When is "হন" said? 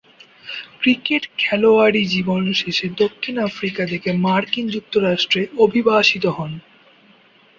6.37-6.51